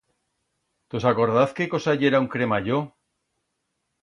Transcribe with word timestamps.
Tos 0.93 1.05
acordaz 1.09 1.53
qué 1.59 1.67
cosa 1.75 1.95
yera 2.05 2.23
un 2.25 2.27
cremallo? 2.37 2.81